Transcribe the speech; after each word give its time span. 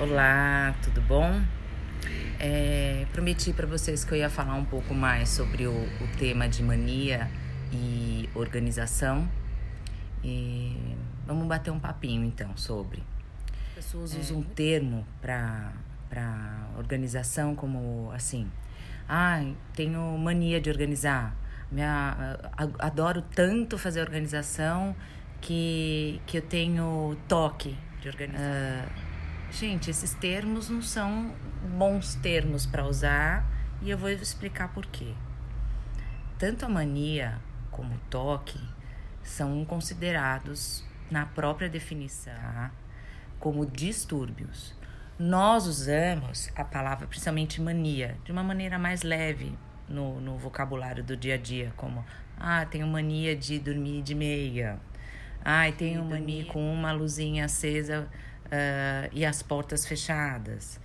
Olá, 0.00 0.74
tudo 0.82 1.02
bom? 1.02 1.42
É, 2.38 3.06
prometi 3.12 3.52
para 3.52 3.66
vocês 3.66 4.02
que 4.02 4.12
eu 4.12 4.16
ia 4.16 4.30
falar 4.30 4.54
um 4.54 4.64
pouco 4.64 4.94
mais 4.94 5.28
sobre 5.28 5.66
o, 5.66 5.72
o 5.74 6.08
tema 6.18 6.48
de 6.48 6.62
mania 6.62 7.30
e 7.70 8.26
organização. 8.34 9.28
E 10.24 10.96
vamos 11.26 11.46
bater 11.46 11.70
um 11.70 11.78
papinho 11.78 12.24
então 12.24 12.56
sobre. 12.56 13.02
As 13.76 13.84
pessoas 13.84 14.16
usam 14.16 14.38
um 14.38 14.42
termo 14.42 15.06
para 15.20 15.70
organização 16.78 17.54
como 17.54 18.10
assim: 18.14 18.50
ah, 19.06 19.44
tenho 19.74 20.16
mania 20.16 20.62
de 20.62 20.70
organizar. 20.70 21.36
Minha, 21.70 22.38
adoro 22.78 23.22
tanto 23.34 23.76
fazer 23.76 24.00
organização 24.00 24.96
que, 25.42 26.22
que 26.26 26.38
eu 26.38 26.42
tenho 26.42 27.18
toque 27.28 27.76
de 28.00 28.08
organizar. 28.08 28.86
Uh, 28.86 29.09
Gente, 29.50 29.90
esses 29.90 30.14
termos 30.14 30.68
não 30.68 30.80
são 30.80 31.34
bons 31.76 32.14
termos 32.14 32.66
para 32.66 32.86
usar 32.86 33.44
e 33.82 33.90
eu 33.90 33.98
vou 33.98 34.08
explicar 34.08 34.72
por 34.72 34.86
quê. 34.86 35.12
Tanto 36.38 36.64
a 36.64 36.68
mania 36.68 37.38
como 37.70 37.94
o 37.94 37.98
toque 38.08 38.60
são 39.22 39.64
considerados, 39.64 40.84
na 41.10 41.26
própria 41.26 41.68
definição, 41.68 42.70
como 43.40 43.66
distúrbios. 43.66 44.72
Nós 45.18 45.66
usamos 45.66 46.50
a 46.54 46.64
palavra, 46.64 47.08
principalmente 47.08 47.60
mania, 47.60 48.16
de 48.24 48.30
uma 48.30 48.44
maneira 48.44 48.78
mais 48.78 49.02
leve 49.02 49.58
no, 49.88 50.20
no 50.20 50.38
vocabulário 50.38 51.02
do 51.02 51.16
dia 51.16 51.34
a 51.34 51.38
dia, 51.38 51.72
como 51.76 52.04
ah, 52.38 52.64
tenho 52.64 52.86
mania 52.86 53.34
de 53.34 53.58
dormir 53.58 54.02
de 54.02 54.14
meia. 54.14 54.78
Ai, 55.44 55.72
tenho 55.72 56.04
mania 56.04 56.44
com 56.46 56.72
uma 56.72 56.92
luzinha 56.92 57.46
acesa 57.46 58.08
uh, 58.50 59.08
e 59.12 59.24
as 59.24 59.42
portas 59.42 59.86
fechadas. 59.86 60.80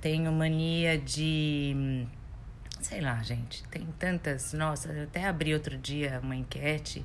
Tenho 0.00 0.32
mania 0.32 0.98
de. 0.98 2.06
Sei 2.80 3.00
lá, 3.00 3.22
gente, 3.22 3.62
tem 3.68 3.86
tantas. 3.98 4.52
Nossa, 4.52 4.90
eu 4.92 5.04
até 5.04 5.26
abri 5.26 5.52
outro 5.52 5.76
dia 5.76 6.20
uma 6.22 6.34
enquete, 6.34 7.04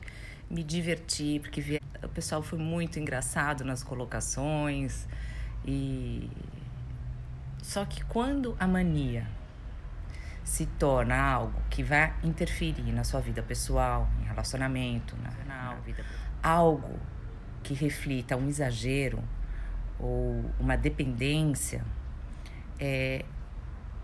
me 0.49 0.63
diverti, 0.63 1.39
porque 1.41 1.59
vi... 1.59 1.81
o 2.01 2.09
pessoal 2.09 2.41
foi 2.41 2.57
muito 2.57 2.97
engraçado 2.99 3.63
nas 3.63 3.83
colocações. 3.83 5.07
E. 5.65 6.29
Só 7.61 7.83
que 7.83 8.03
quando 8.05 8.55
a 8.59 8.67
mania 8.67 9.27
se 10.43 10.67
torna 10.67 11.19
algo 11.19 11.59
que 11.71 11.81
vai 11.81 12.13
interferir 12.23 12.91
na 12.93 13.03
sua 13.03 13.19
vida 13.19 13.41
pessoal, 13.41 14.07
em 14.21 14.25
relacionamento, 14.25 15.17
na, 15.17 15.31
na 15.45 15.75
vida, 15.77 16.05
algo 16.41 16.99
que 17.63 17.73
reflita 17.73 18.37
um 18.37 18.47
exagero, 18.47 19.23
ou 19.99 20.43
uma 20.59 20.75
dependência 20.75 21.83
é, 22.79 23.25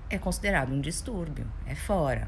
é 0.09 0.17
considerado 0.17 0.71
um 0.71 0.81
distúrbio, 0.81 1.47
é 1.65 1.75
fora. 1.75 2.27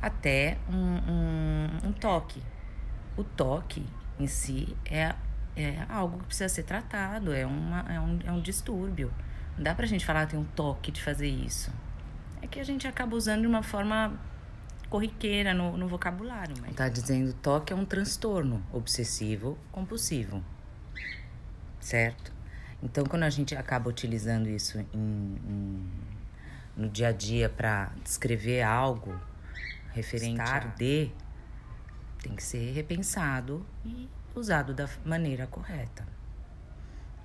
Até 0.00 0.56
um, 0.68 0.76
um, 0.76 1.88
um 1.88 1.92
toque. 1.92 2.42
O 3.16 3.24
toque 3.24 3.86
em 4.18 4.26
si 4.26 4.74
é, 4.86 5.14
é 5.56 5.84
algo 5.88 6.18
que 6.20 6.26
precisa 6.26 6.48
ser 6.48 6.62
tratado, 6.62 7.32
é, 7.32 7.44
uma, 7.44 7.80
é, 7.80 8.00
um, 8.00 8.18
é 8.24 8.32
um 8.32 8.40
distúrbio. 8.40 9.12
Não 9.56 9.64
dá 9.64 9.74
pra 9.74 9.86
gente 9.86 10.06
falar 10.06 10.24
que 10.26 10.32
tem 10.32 10.40
um 10.40 10.44
toque 10.44 10.90
de 10.90 11.02
fazer 11.02 11.28
isso. 11.28 11.70
É 12.40 12.46
que 12.46 12.58
a 12.58 12.64
gente 12.64 12.88
acaba 12.88 13.14
usando 13.14 13.42
de 13.42 13.46
uma 13.46 13.62
forma 13.62 14.18
corriqueira 14.88 15.52
no, 15.52 15.76
no 15.76 15.86
vocabulário. 15.86 16.54
Mas... 16.60 16.74
Tá 16.74 16.88
dizendo 16.88 17.32
toque 17.34 17.72
é 17.72 17.76
um 17.76 17.84
transtorno 17.84 18.64
obsessivo 18.72 19.58
compulsivo. 19.70 20.42
Certo? 21.78 22.39
Então, 22.82 23.04
quando 23.04 23.24
a 23.24 23.30
gente 23.30 23.54
acaba 23.54 23.90
utilizando 23.90 24.48
isso 24.48 24.78
em, 24.78 24.86
em, 24.94 25.90
no 26.76 26.88
dia 26.88 27.08
a 27.08 27.12
dia 27.12 27.48
para 27.48 27.92
descrever 28.02 28.62
algo 28.62 29.14
referente 29.92 30.40
a 30.40 30.58
de, 30.60 31.10
tem 32.22 32.34
que 32.34 32.42
ser 32.42 32.72
repensado 32.72 33.64
e 33.84 34.08
usado 34.34 34.72
da 34.72 34.88
maneira 35.04 35.46
correta. 35.46 36.06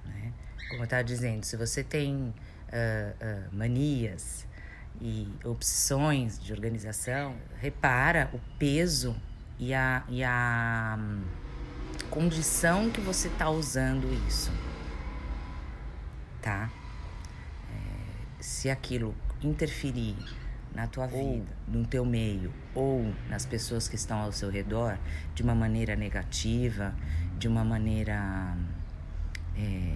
Né? 0.03 0.33
Como 0.69 0.81
eu 0.81 0.85
estava 0.85 1.03
dizendo, 1.03 1.45
se 1.45 1.55
você 1.55 1.83
tem 1.83 2.15
uh, 2.15 2.31
uh, 2.31 3.55
manias 3.55 4.45
e 4.99 5.31
obsessões 5.43 6.37
de 6.37 6.51
organização, 6.51 7.35
repara 7.59 8.29
o 8.33 8.39
peso 8.57 9.15
e 9.57 9.73
a, 9.73 10.03
e 10.09 10.23
a 10.23 10.97
um, 10.99 11.23
condição 12.09 12.89
que 12.89 12.99
você 12.99 13.27
está 13.29 13.49
usando 13.49 14.11
isso 14.27 14.51
tá? 16.45 16.69
É, 17.71 18.43
se 18.43 18.69
aquilo 18.69 19.15
interferir 19.41 20.15
na 20.75 20.85
tua 20.85 21.07
vida, 21.07 21.51
no 21.67 21.85
teu 21.87 22.05
meio 22.05 22.53
ou 22.75 23.11
nas 23.29 23.45
pessoas 23.45 23.87
que 23.87 23.95
estão 23.95 24.19
ao 24.19 24.31
seu 24.31 24.51
redor 24.51 24.99
de 25.33 25.41
uma 25.41 25.55
maneira 25.55 25.95
negativa, 25.95 26.93
de 27.39 27.47
uma 27.47 27.65
maneira 27.65 28.55
é, 29.57 29.95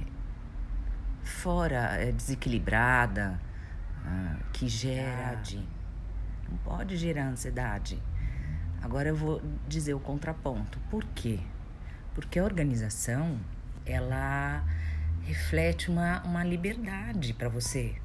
fora, 1.21 1.97
é, 2.01 2.11
desequilibrada, 2.11 3.39
ah, 4.03 4.37
que 4.51 4.67
gera 4.67 5.35
de, 5.35 5.57
não 6.49 6.57
pode 6.63 6.97
gerar 6.97 7.27
ansiedade. 7.27 8.01
Agora 8.81 9.09
eu 9.09 9.15
vou 9.15 9.41
dizer 9.67 9.93
o 9.93 9.99
contraponto. 9.99 10.79
Por 10.89 11.03
quê? 11.13 11.39
Porque 12.15 12.39
a 12.39 12.43
organização, 12.43 13.37
ela 13.85 14.63
reflete 15.29 15.91
uma, 15.91 16.23
uma 16.23 16.43
liberdade 16.43 17.33
para 17.33 17.47
você. 17.47 17.95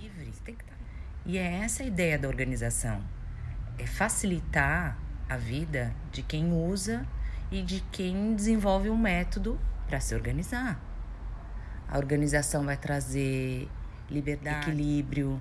Livre, 0.00 0.32
você 0.32 0.40
tem 0.42 0.54
que 0.56 0.64
estar. 0.64 0.74
Tá. 0.74 0.80
E 1.24 1.38
é 1.38 1.60
essa 1.62 1.84
a 1.84 1.86
ideia 1.86 2.18
da 2.18 2.26
organização: 2.26 3.00
é 3.78 3.86
facilitar 3.86 4.98
a 5.28 5.36
vida 5.36 5.94
de 6.10 6.22
quem 6.22 6.52
usa 6.52 7.06
e 7.52 7.62
de 7.62 7.80
quem 7.92 8.34
desenvolve 8.34 8.90
um 8.90 8.98
método 8.98 9.58
para 9.86 10.00
se 10.00 10.12
organizar. 10.12 10.80
A 11.88 11.98
organização 11.98 12.64
vai 12.64 12.76
trazer 12.76 13.68
liberdade, 14.10 14.70
equilíbrio, 14.70 15.40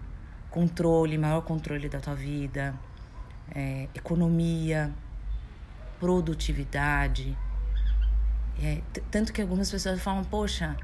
controle, 0.52 1.18
maior 1.18 1.42
controle 1.42 1.90
da 1.90 2.00
tua 2.00 2.16
vida, 2.16 2.76
é, 3.54 3.88
economia, 3.96 4.92
produtividade. 6.00 7.36
É, 8.62 8.82
tanto 9.10 9.32
que 9.32 9.42
algumas 9.42 9.72
pessoas 9.72 10.02
falam, 10.02 10.24
poxa, 10.24 10.76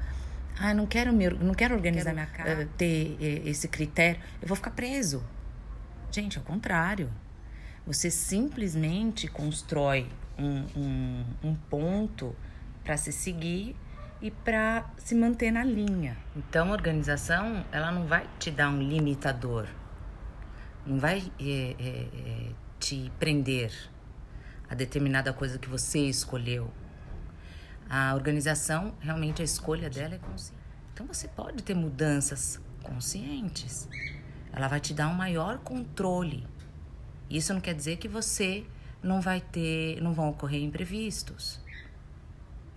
ah, 0.58 0.72
não 0.72 0.86
quero 0.86 1.12
me, 1.12 1.28
não 1.28 1.54
quero 1.54 1.74
organizar 1.74 2.14
quero, 2.14 2.16
minha 2.16 2.26
casa, 2.26 2.68
ter 2.76 3.16
uh, 3.20 3.48
esse 3.48 3.68
critério, 3.68 4.20
eu 4.40 4.48
vou 4.48 4.56
ficar 4.56 4.70
preso. 4.70 5.22
Gente, 6.10 6.38
ao 6.38 6.44
contrário. 6.44 7.10
Você 7.86 8.10
simplesmente 8.10 9.28
constrói 9.28 10.08
um, 10.36 10.64
um, 10.76 11.24
um 11.44 11.54
ponto 11.54 12.34
para 12.82 12.96
se 12.96 13.12
seguir 13.12 13.76
e 14.20 14.30
para 14.30 14.90
se 14.96 15.14
manter 15.14 15.52
na 15.52 15.62
linha. 15.62 16.16
Então, 16.34 16.70
a 16.70 16.72
organização, 16.72 17.64
ela 17.70 17.92
não 17.92 18.06
vai 18.06 18.26
te 18.40 18.50
dar 18.50 18.70
um 18.70 18.82
limitador, 18.82 19.66
não 20.84 20.98
vai 20.98 21.30
é, 21.38 21.76
é, 21.78 22.52
te 22.80 23.12
prender 23.20 23.72
a 24.68 24.74
determinada 24.74 25.32
coisa 25.32 25.58
que 25.58 25.68
você 25.68 26.00
escolheu. 26.00 26.70
A 27.88 28.14
organização, 28.14 28.94
realmente 29.00 29.42
a 29.42 29.44
escolha 29.44 29.88
dela 29.88 30.14
é 30.14 30.18
consciente. 30.18 30.66
Então 30.92 31.06
você 31.06 31.28
pode 31.28 31.62
ter 31.62 31.74
mudanças 31.74 32.60
conscientes. 32.82 33.88
Ela 34.52 34.66
vai 34.66 34.80
te 34.80 34.94
dar 34.94 35.08
um 35.08 35.14
maior 35.14 35.58
controle. 35.58 36.46
Isso 37.28 37.52
não 37.52 37.60
quer 37.60 37.74
dizer 37.74 37.98
que 37.98 38.08
você 38.08 38.64
não 39.02 39.20
vai 39.20 39.40
ter, 39.40 40.00
não 40.00 40.14
vão 40.14 40.30
ocorrer 40.30 40.62
imprevistos. 40.62 41.60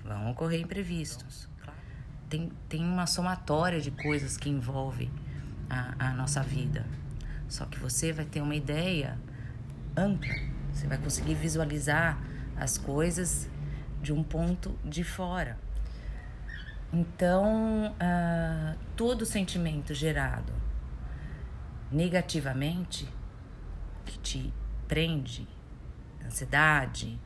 Vão 0.03 0.31
ocorrer 0.31 0.59
imprevistos. 0.59 1.47
Tem, 2.29 2.51
tem 2.67 2.83
uma 2.83 3.07
somatória 3.07 3.79
de 3.79 3.89
coisas 3.89 4.37
que 4.37 4.49
envolve 4.49 5.09
a, 5.69 6.09
a 6.09 6.13
nossa 6.13 6.43
vida. 6.43 6.85
Só 7.47 7.65
que 7.65 7.79
você 7.79 8.11
vai 8.11 8.25
ter 8.25 8.41
uma 8.41 8.55
ideia 8.55 9.17
ampla. 9.95 10.35
Você 10.73 10.87
vai 10.87 10.97
conseguir 10.97 11.35
visualizar 11.35 12.21
as 12.55 12.77
coisas 12.77 13.47
de 14.01 14.13
um 14.13 14.23
ponto 14.23 14.77
de 14.83 15.03
fora. 15.03 15.57
Então, 16.91 17.93
uh, 17.93 18.77
todo 18.95 19.25
sentimento 19.25 19.93
gerado 19.93 20.51
negativamente, 21.91 23.07
que 24.05 24.17
te 24.19 24.53
prende, 24.87 25.47
ansiedade, 26.25 27.19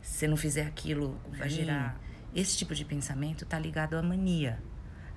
se 0.00 0.26
não 0.26 0.36
fizer 0.36 0.66
aquilo, 0.66 1.20
vai 1.36 1.48
gerar. 1.48 2.00
Esse 2.34 2.56
tipo 2.56 2.74
de 2.74 2.84
pensamento 2.84 3.44
está 3.44 3.58
ligado 3.58 3.94
à 3.96 4.02
mania. 4.02 4.62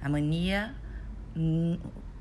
A 0.02 0.10
mania 0.10 0.76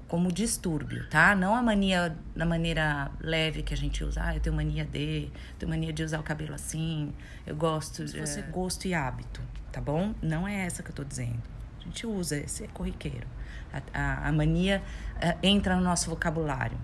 como 0.09 0.33
distúrbio, 0.33 1.07
tá? 1.11 1.37
Não 1.37 1.55
a 1.55 1.63
mania 1.63 2.17
na 2.35 2.47
maneira 2.47 3.11
leve 3.21 3.63
que 3.63 3.75
a 3.75 3.77
gente 3.77 4.03
usa. 4.03 4.23
Ah, 4.25 4.35
eu 4.35 4.41
tenho 4.41 4.57
mania 4.57 4.85
de, 4.85 5.31
tenho 5.59 5.69
mania 5.69 5.93
de 5.93 6.03
usar 6.03 6.19
o 6.19 6.23
cabelo 6.23 6.55
assim. 6.55 7.13
Eu 7.47 7.55
gosto, 7.55 8.09
fosse 8.09 8.41
é... 8.41 8.43
gosto 8.43 8.87
e 8.87 8.95
hábito, 8.95 9.43
tá 9.71 9.81
bom? 9.81 10.15
Não 10.23 10.49
é 10.49 10.65
essa 10.65 10.83
que 10.83 10.91
eu 10.91 10.95
tô 10.95 11.05
dizendo. 11.05 11.43
gente 11.85 12.07
usa, 12.07 12.39
esse 12.39 12.65
é 12.65 12.69
corriqueiro. 12.69 13.27
A, 13.71 13.83
a, 13.93 14.29
a 14.29 14.33
mania 14.33 14.83
uh, 15.17 15.39
entra 15.43 15.77
no 15.77 15.83
nosso 15.83 16.09
vocabulário. 16.09 16.79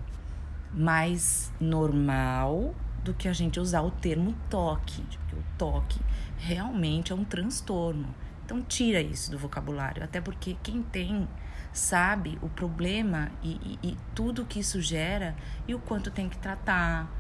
Mais 0.70 1.50
normal 1.58 2.74
do 3.02 3.14
que 3.14 3.26
a 3.26 3.32
gente 3.32 3.58
usar 3.58 3.82
o 3.82 3.90
termo 3.90 4.34
toque, 4.50 5.02
porque 5.02 5.36
o 5.36 5.44
toque 5.56 6.00
realmente 6.36 7.10
é 7.10 7.14
um 7.14 7.24
transtorno. 7.24 8.14
Então 8.44 8.62
tira 8.62 9.00
isso 9.00 9.30
do 9.30 9.38
vocabulário, 9.38 10.02
até 10.04 10.20
porque 10.20 10.56
quem 10.62 10.82
tem 10.82 11.26
sabe 11.72 12.38
o 12.40 12.48
problema 12.48 13.30
e, 13.42 13.78
e, 13.82 13.88
e 13.90 13.98
tudo 14.14 14.44
que 14.44 14.60
isso 14.60 14.80
gera 14.80 15.34
e 15.66 15.74
o 15.74 15.78
quanto 15.78 16.10
tem 16.10 16.28
que 16.28 16.38
tratar, 16.38 17.10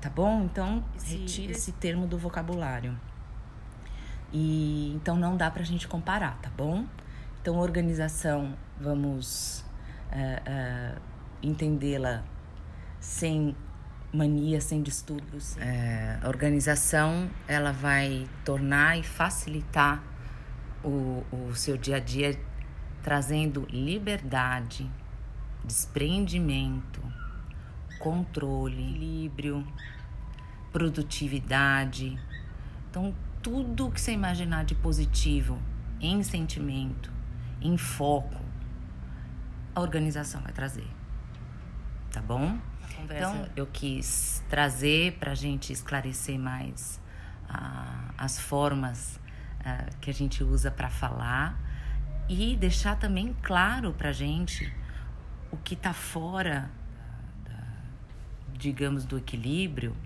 tá 0.00 0.10
bom? 0.10 0.42
Então 0.42 0.84
esse, 0.96 1.16
retira 1.16 1.52
esse 1.52 1.72
termo 1.72 2.06
do 2.06 2.18
vocabulário. 2.18 2.98
E 4.32 4.92
então 4.94 5.16
não 5.16 5.36
dá 5.36 5.50
pra 5.50 5.62
gente 5.62 5.86
comparar, 5.86 6.36
tá 6.42 6.50
bom? 6.56 6.84
Então 7.40 7.56
organização, 7.58 8.56
vamos 8.78 9.64
uh, 10.10 10.96
uh, 10.96 11.00
entendê-la 11.42 12.24
sem 12.98 13.56
mania, 14.12 14.60
sem 14.60 14.82
distúrbios. 14.82 15.56
É, 15.58 16.18
a 16.22 16.28
organização 16.28 17.28
ela 17.48 17.72
vai 17.72 18.28
tornar 18.44 18.98
e 18.98 19.02
facilitar 19.02 20.02
o, 20.84 21.24
o 21.32 21.54
seu 21.54 21.76
dia 21.76 21.96
a 21.96 22.00
dia 22.00 22.38
trazendo 23.02 23.66
liberdade, 23.70 24.90
desprendimento, 25.64 27.02
controle, 27.98 29.14
equilíbrio, 29.24 29.66
produtividade. 30.72 32.18
Então, 32.90 33.14
tudo 33.42 33.90
que 33.90 34.00
você 34.00 34.12
imaginar 34.12 34.64
de 34.64 34.74
positivo 34.74 35.58
em 36.00 36.22
sentimento, 36.22 37.10
em 37.60 37.76
foco, 37.76 38.40
a 39.74 39.80
organização 39.80 40.40
vai 40.42 40.52
trazer. 40.52 40.88
Tá 42.12 42.20
bom? 42.20 42.58
Então, 43.02 43.48
eu 43.56 43.66
quis 43.66 44.42
trazer 44.48 45.14
para 45.18 45.32
a 45.32 45.34
gente 45.34 45.72
esclarecer 45.72 46.38
mais 46.38 47.00
ah, 47.48 48.10
as 48.16 48.38
formas 48.38 49.18
ah, 49.64 49.86
que 50.00 50.10
a 50.10 50.14
gente 50.14 50.44
usa 50.44 50.70
para 50.70 50.90
falar 50.90 51.58
e 52.28 52.56
deixar 52.56 52.96
também 52.96 53.34
claro 53.42 53.92
para 53.92 54.12
gente 54.12 54.72
o 55.50 55.56
que 55.56 55.74
está 55.74 55.92
fora, 55.92 56.70
da, 57.44 57.64
digamos, 58.52 59.04
do 59.04 59.16
equilíbrio, 59.16 59.96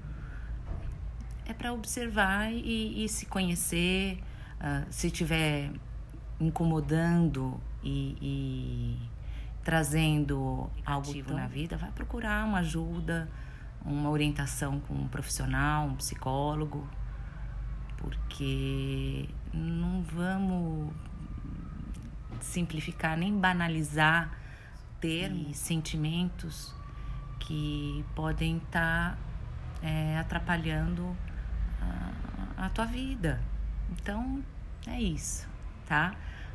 é 1.47 1.55
para 1.55 1.73
observar 1.73 2.53
e, 2.53 3.05
e, 3.05 3.09
se 3.09 3.27
conhecer, 3.27 4.23
uh, 4.61 4.87
se 4.91 5.07
estiver 5.07 5.71
incomodando 6.39 7.59
e, 7.83 8.17
e, 8.21 9.09
trazendo 9.65 10.71
algo 10.85 11.11
na 11.33 11.47
vida, 11.47 11.77
vai 11.77 11.91
procurar 11.91 12.45
uma 12.45 12.59
ajuda, 12.59 13.29
uma 13.85 14.11
orientação 14.11 14.79
com 14.81 14.95
um 14.95 15.09
profissional, 15.09 15.87
um 15.87 15.95
psicólogo, 15.95 16.87
porque 17.97 19.29
não 19.53 20.03
vamos 20.03 20.93
simplificar 22.41 23.17
nem 23.17 23.39
banalizar 23.39 24.31
termos, 25.01 25.57
sentimentos 25.57 26.75
que 27.41 28.05
podem 28.15 28.59
estar 28.59 29.13
tá, 29.13 29.19
é, 29.83 30.19
atrapalhando 30.19 31.17
a, 31.81 32.67
a 32.67 32.71
tua 32.71 32.85
vida. 32.85 33.41
Então 33.91 34.43
é 34.87 35.01
isso, 35.01 35.49
tá? 35.87 36.15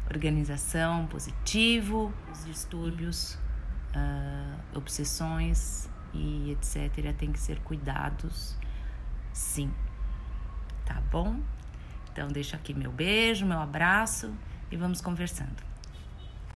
Organização, 0.09 1.07
positivo, 1.07 2.13
os 2.31 2.45
distúrbios, 2.45 3.35
uh, 3.95 4.77
obsessões 4.77 5.89
e 6.13 6.51
etc. 6.51 7.15
tem 7.17 7.31
que 7.31 7.39
ser 7.39 7.59
cuidados, 7.61 8.57
sim. 9.31 9.71
Tá 10.85 11.01
bom? 11.09 11.39
Então 12.13 12.27
deixo 12.27 12.55
aqui 12.55 12.75
meu 12.75 12.91
beijo, 12.91 13.43
meu 13.43 13.59
abraço 13.59 14.31
e 14.71 14.77
vamos 14.77 15.01
conversando. 15.01 15.72